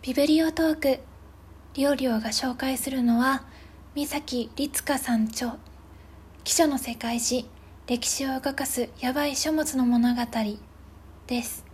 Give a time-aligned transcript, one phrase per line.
[0.00, 1.00] ビブリオトーク。
[1.74, 3.42] リオリオが紹介するのは
[3.96, 5.56] 三崎律香さん著。
[6.44, 7.46] 記書の世界史
[7.88, 10.22] 歴史を動かすヤバい書物の物語。
[11.26, 11.64] です。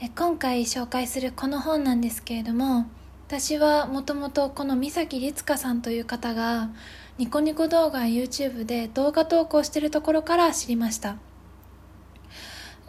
[0.00, 2.86] え今回紹介するこの本なんですけれども
[3.26, 6.70] 私はもともとこの三崎律香さんという方が
[7.18, 11.16] ニコニコ動画 YouTube で動画投稿しているところから知りました。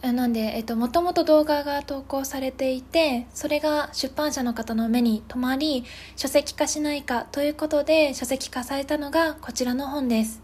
[0.01, 10.41] なんで、えっと、もともと動画が投稿されていて、それが出版社の方の目に留まり、書籍化しないかということで書籍化されたのがこちらの本です。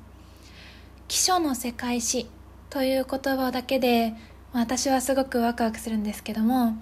[1.07, 2.27] 記書の世界史
[2.69, 4.13] という言葉だけで、
[4.53, 6.77] 私はすごくワクワクするんですけども、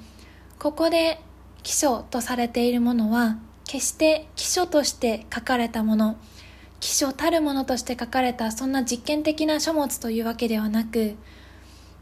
[0.60, 1.22] ここで
[1.64, 6.18] 記書とされているものは、決して記書として書かれたもの、
[6.82, 11.16] 記書たるものとして書かれたそんな実験的な書物というわけではなく、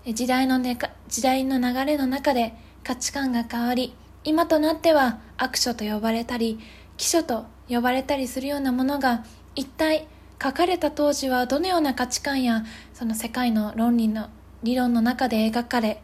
[0.06, 2.54] 時代の,、ね、時代の流れの中で
[2.84, 3.96] 価値観が変わり
[4.26, 6.60] 今となっては悪書と呼ばれたり
[6.98, 9.24] 記書と呼ばれたりするようなものが
[9.56, 10.08] 一体
[10.42, 14.30] 書かれた当時はどのような価値観やその世界の論理の
[14.62, 16.02] 理論の中で描かれ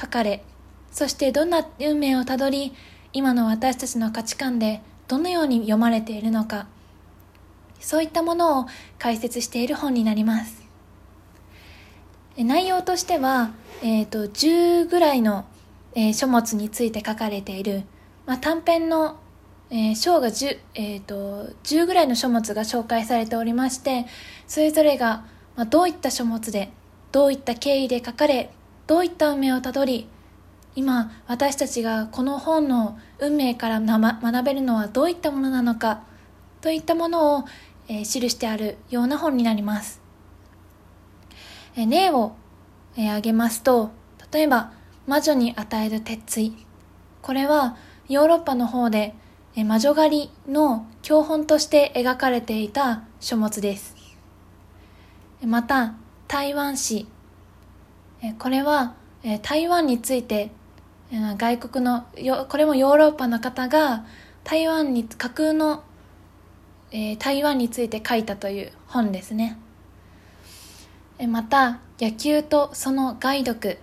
[0.00, 0.42] 書かれ
[0.90, 2.72] そしてどんな運命をたどり
[3.12, 6.66] 今の私たちの価値観でどのように読まれているのか
[7.78, 8.66] そういったものを
[8.98, 10.61] 解説している本になります。
[12.38, 13.52] 内容としては、
[13.82, 15.44] えーと、10ぐらいの、
[15.94, 17.82] えー、書物について書かれている、
[18.26, 19.18] まあ、短編の、
[19.70, 24.06] えー、章が 10,、えーと、10ぐらいの書物が紹介されておりまして
[24.46, 25.24] それぞれが、
[25.56, 26.70] まあ、どういった書物で
[27.10, 28.50] どういった経緯で書かれ
[28.86, 30.08] どういった運命をたどり
[30.74, 36.02] 今私たちがこの本の運命から学べるのはどういったものなのか
[36.62, 37.44] といったものを、
[37.88, 40.01] えー、記してあるような本になります。
[41.74, 42.32] え例を、
[42.96, 43.90] え挙げますと、
[44.30, 44.72] 例えば、
[45.06, 46.66] 魔女に与える鉄槌。
[47.22, 47.76] これは、
[48.08, 49.14] ヨーロッパの方で、
[49.56, 53.96] え魔女狩りの教本として描かれていた書物です。
[55.44, 55.94] また、
[56.28, 57.06] 台湾史。
[58.38, 58.94] これは、
[59.42, 60.50] 台湾について、
[61.10, 62.04] 外国の、
[62.48, 64.04] これもヨーロッパの方が、
[64.44, 65.84] 台湾に、架空の、
[66.90, 69.58] え台湾について書いたという本ですね。
[71.26, 73.78] また野球とその害読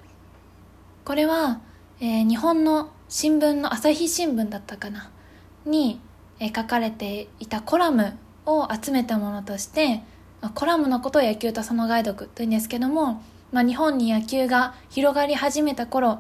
[1.05, 1.61] これは、
[1.99, 5.09] え、日本の新聞の朝日新聞だったかな？
[5.65, 5.99] に、
[6.39, 10.01] え、書かれていたコラムを集めたものとして
[10.55, 16.19] コラムのことを野球とその害読というんですけども、まあ、日本に野球が広がり始めた頃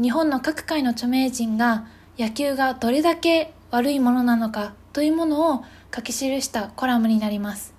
[0.00, 1.86] 日本の各界の著名人が
[2.18, 5.64] 野球がどれだけ悪いものなのかというものを
[5.94, 7.75] 書き記したコラムになります。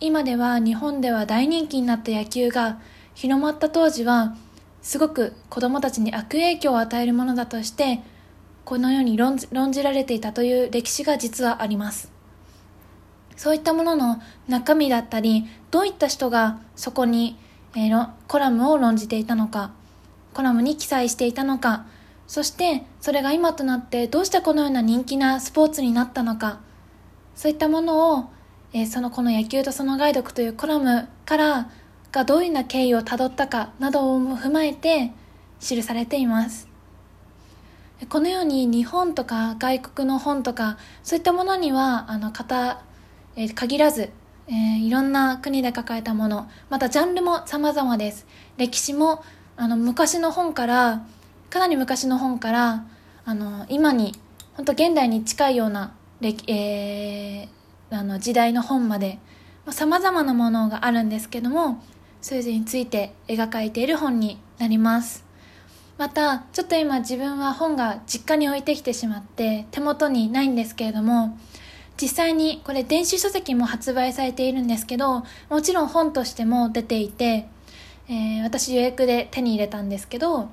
[0.00, 2.78] 今では日本では大人気になった野球が
[3.14, 4.36] 広まった当時は
[4.80, 8.00] すごく子供たちに悪影響を与えるものだとして
[8.64, 9.36] このように論
[9.72, 12.12] じられていたという歴史が実はあります。
[13.36, 17.38] そういったものの中身だったりどういった人がそこに、
[17.76, 19.70] えー、コラムを論じていたのか
[20.34, 21.86] コラムに記載していたのか
[22.26, 26.58] そしてそれが今となってどうしてこのような人気なスポーツになったのか
[27.36, 28.30] そういったものを
[28.72, 31.70] えー、そのこの野球とその害読というコラムから
[32.12, 35.12] がどういうような経緯をたどったかなどを踏まえて
[35.60, 36.68] 記されています。
[38.08, 42.80] このように日本とか外国の本とかそういったものにはあの方、
[43.34, 44.10] えー、限らず、
[44.46, 48.26] えー、いろんな国で書かれたものまたジャンルも様々です。
[48.56, 49.24] 歴史も
[49.56, 51.04] あの昔の本から
[51.50, 52.84] かなり昔の本から
[53.24, 54.14] あの今に
[54.54, 57.48] 本当現代に近いような歴、えー、
[57.90, 59.18] あの時代の本まで
[59.70, 61.82] さまざ、まなものがあるんですけども
[62.20, 65.28] それぞれについて描かれている本になります。
[65.98, 71.36] またちょっと今自分は本が実家に置いてきてしまって手元にないんですけれども
[72.00, 77.48] 実際にこれ電子書籍も発売されているんですけどもちろん本としても出ていて、
[78.08, 80.48] えー、私予約で手に入れたんですけど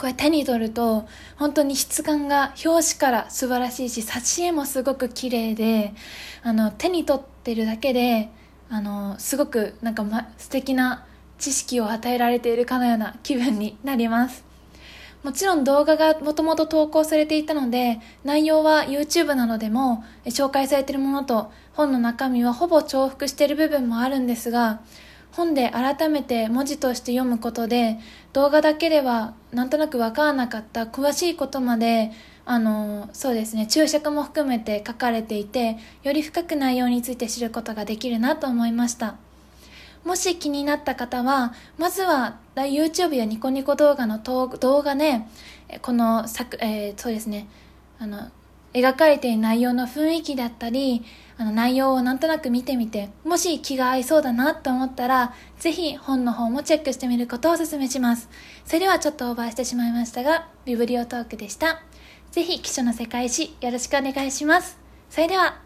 [0.00, 1.06] これ手に取ると
[1.36, 5.92] 本当に質感が表紙から素晴らしいし挿絵もすごく綺麗で
[6.42, 8.30] あの手に取ってるだけで
[8.70, 11.04] あのすごくなんか、ま、素敵な
[11.38, 14.42] 知識を与えられているかのような気分になります。
[15.22, 24.80] もちろん動画がもともと投稿されていたので内容は YouTube などでも紹介されているものと本の中身はほぼ重複している部分もあるんですが
[25.32, 27.98] 本で改めて文字として読むことで
[28.32, 32.10] 動画だけではなんとなく分からなかった詳しいことまで
[32.44, 39.16] あのそうですね注釈も含めて書かれていてより深く内容について知ることができるなと思いました。
[40.04, 44.48] もし気になった方は、まずは YouTube やニコニコ動画の動
[44.82, 45.20] 画で、
[45.82, 47.48] この作、えー、そうですね、
[47.98, 48.30] あの、
[48.72, 51.04] 描かれている内容の雰囲気だったり、
[51.36, 58.28] あの内容をなんとなく見てみて、もし気が合いそうだなと思ったら、ぜひ本の方もチェックしてみることをお勧めします。
[58.64, 61.82] それではちょっとオーバーしてしまいましたが、ビブリオトークでした。
[62.30, 64.78] ぜひ、記書の世界史よろしくお願いします。
[65.08, 65.60] それでは、